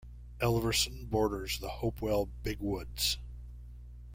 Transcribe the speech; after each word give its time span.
Elverson 0.39 1.05
borders 1.05 1.59
the 1.59 1.67
Hopewell 1.69 2.25
Big 2.41 2.59
Woods. 2.59 3.19